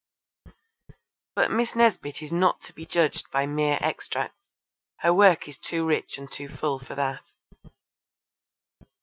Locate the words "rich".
5.85-6.17